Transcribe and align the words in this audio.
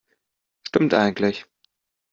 Stimmt 0.67 0.95
eigentlich. 0.95 1.45